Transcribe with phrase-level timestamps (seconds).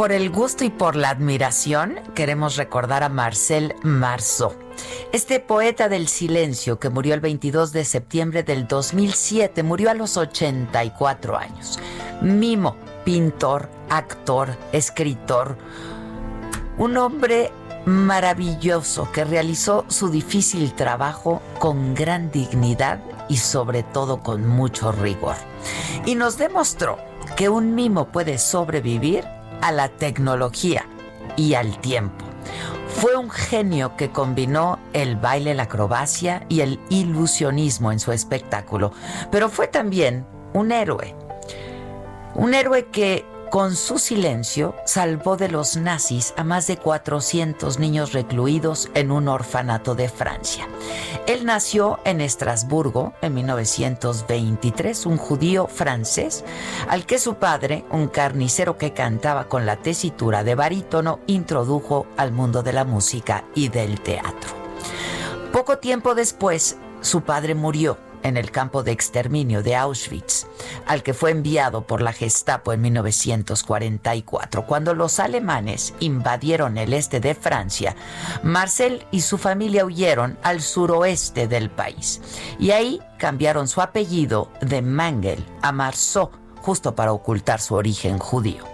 [0.00, 4.54] Por el gusto y por la admiración, queremos recordar a Marcel Marceau,
[5.12, 10.16] este poeta del silencio que murió el 22 de septiembre del 2007, murió a los
[10.16, 11.78] 84 años.
[12.22, 15.58] Mimo, pintor, actor, escritor,
[16.78, 17.52] un hombre
[17.84, 25.36] maravilloso que realizó su difícil trabajo con gran dignidad y sobre todo con mucho rigor.
[26.06, 26.96] Y nos demostró
[27.36, 29.26] que un mimo puede sobrevivir
[29.62, 30.86] a la tecnología
[31.36, 32.24] y al tiempo.
[32.88, 38.92] Fue un genio que combinó el baile, la acrobacia y el ilusionismo en su espectáculo,
[39.30, 41.14] pero fue también un héroe.
[42.34, 48.12] Un héroe que con su silencio salvó de los nazis a más de 400 niños
[48.12, 50.68] recluidos en un orfanato de Francia.
[51.26, 56.44] Él nació en Estrasburgo en 1923, un judío francés,
[56.88, 62.30] al que su padre, un carnicero que cantaba con la tesitura de barítono, introdujo al
[62.32, 64.50] mundo de la música y del teatro.
[65.52, 70.46] Poco tiempo después, su padre murió en el campo de exterminio de Auschwitz,
[70.86, 74.66] al que fue enviado por la Gestapo en 1944.
[74.66, 77.96] Cuando los alemanes invadieron el este de Francia,
[78.42, 82.20] Marcel y su familia huyeron al suroeste del país
[82.58, 86.30] y ahí cambiaron su apellido de Mangel a Marceau
[86.60, 88.64] justo para ocultar su origen judío.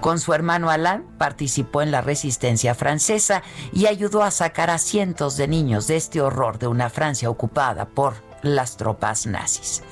[0.00, 3.42] Con su hermano Alain participó en la resistencia francesa
[3.72, 7.86] y ayudó a sacar a cientos de niños de este horror de una Francia ocupada
[7.86, 9.82] por las tropas nazis.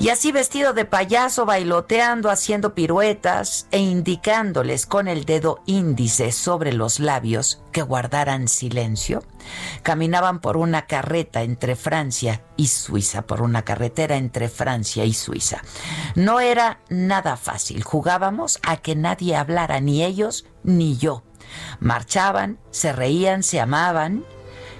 [0.00, 6.72] Y así vestido de payaso, bailoteando, haciendo piruetas e indicándoles con el dedo índice sobre
[6.72, 9.22] los labios que guardaran silencio,
[9.82, 15.62] caminaban por una carreta entre Francia y Suiza, por una carretera entre Francia y Suiza.
[16.16, 21.22] No era nada fácil, jugábamos a que nadie hablara, ni ellos ni yo.
[21.78, 24.24] Marchaban, se reían, se amaban,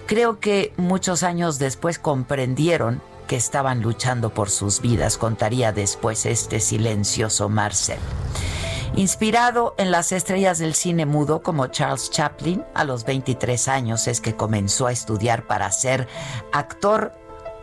[0.07, 6.61] Creo que muchos años después comprendieron que estaban luchando por sus vidas, contaría después este
[6.61, 7.99] silencioso Marcel.
[8.97, 14.21] Inspirado en las estrellas del cine mudo como Charles Chaplin, a los 23 años es
[14.21, 16.07] que comenzó a estudiar para ser
[16.53, 17.13] actor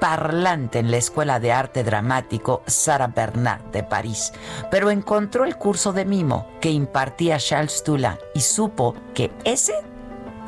[0.01, 4.33] parlante en la Escuela de Arte Dramático Sarah Bernard de París,
[4.71, 9.75] pero encontró el curso de mimo que impartía Charles Tula y supo que ese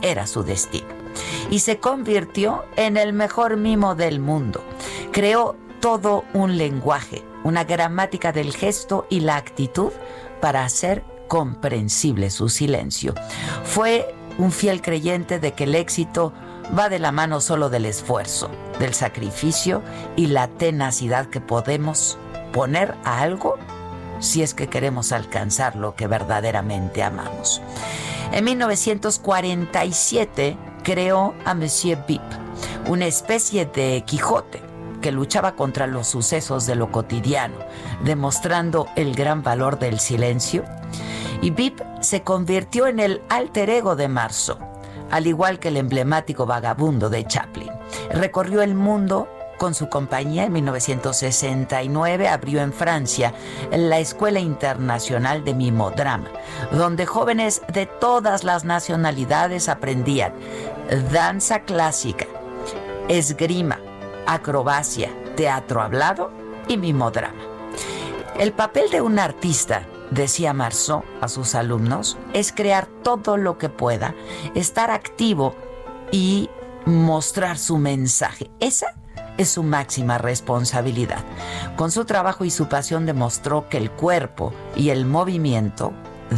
[0.01, 1.03] era su destino
[1.50, 4.63] y se convirtió en el mejor mimo del mundo.
[5.12, 9.91] Creó todo un lenguaje, una gramática del gesto y la actitud
[10.42, 13.13] para hacer comprensible su silencio.
[13.63, 16.33] Fue un fiel creyente de que el éxito
[16.77, 18.50] va de la mano solo del esfuerzo,
[18.80, 19.81] del sacrificio
[20.16, 22.18] y la tenacidad que podemos
[22.51, 23.57] poner a algo
[24.19, 27.62] si es que queremos alcanzar lo que verdaderamente amamos.
[28.31, 32.21] En 1947 creó a Monsieur Bip,
[32.88, 34.62] una especie de Quijote
[35.01, 37.56] que luchaba contra los sucesos de lo cotidiano,
[38.03, 40.63] demostrando el gran valor del silencio.
[41.41, 44.57] Y Bip se convirtió en el alter ego de Marceau,
[45.12, 47.69] al igual que el emblemático vagabundo de Chaplin.
[48.12, 49.27] Recorrió el mundo
[49.58, 53.34] con su compañía en 1969 abrió en Francia
[53.72, 56.30] la Escuela Internacional de Mimodrama,
[56.72, 60.34] donde jóvenes de todas las nacionalidades aprendían
[61.12, 62.26] danza clásica,
[63.08, 63.80] esgrima,
[64.26, 66.32] acrobacia, teatro hablado
[66.68, 67.42] y mimodrama.
[68.40, 73.70] El papel de un artista, decía Marceau a sus alumnos, es crear todo lo que
[73.70, 74.16] pueda,
[74.56, 75.56] estar activo
[76.12, 76.50] y
[76.86, 78.50] mostrar su mensaje.
[78.60, 78.96] Esa
[79.38, 81.24] es su máxima responsabilidad.
[81.75, 85.94] Con su trabajo y su pasión demostró que el cuerpo y el movimiento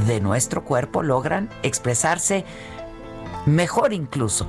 [0.08, 2.46] de nuestro cuerpo logran expresarse
[3.46, 4.48] mejor incluso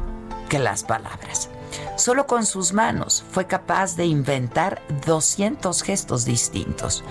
[0.48, 1.50] que las palabras.
[1.96, 7.02] Solo con sus manos fue capaz de inventar 200 gestos distintos.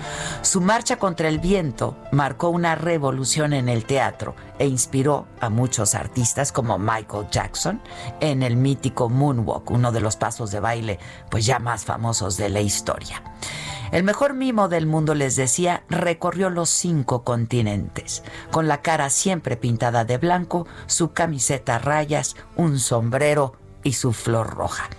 [0.42, 5.96] Su marcha contra el viento marcó una revolución en el teatro e inspiró a muchos
[5.96, 7.80] artistas como Michael Jackson
[8.20, 11.00] en el mítico Moonwalk, uno de los pasos de baile
[11.30, 13.22] pues ya más famosos de la historia.
[13.92, 19.56] El mejor mimo del mundo, les decía, recorrió los cinco continentes, con la cara siempre
[19.56, 23.54] pintada de blanco, su camiseta a rayas, un sombrero,
[23.86, 24.90] y su flor roja.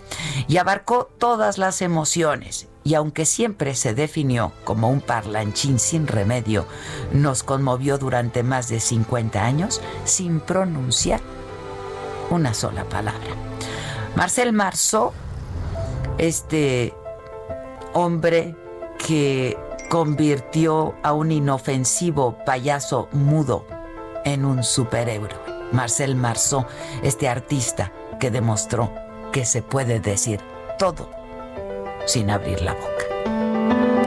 [0.47, 6.65] Y abarcó todas las emociones y aunque siempre se definió como un parlanchín sin remedio,
[7.11, 11.19] nos conmovió durante más de 50 años sin pronunciar
[12.29, 13.35] una sola palabra.
[14.15, 15.11] Marcel Marceau,
[16.17, 16.93] este
[17.93, 18.55] hombre
[19.05, 19.57] que
[19.89, 23.65] convirtió a un inofensivo payaso mudo
[24.23, 25.29] en un superhéroe.
[25.73, 26.65] Marcel Marceau,
[27.03, 28.91] este artista que demostró
[29.31, 30.39] que se puede decir
[30.79, 31.09] todo
[32.05, 34.06] sin abrir la boca.